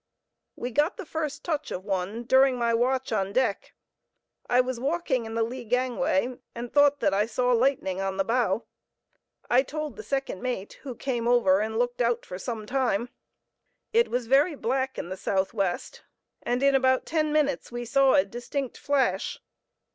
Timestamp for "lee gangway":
5.43-6.39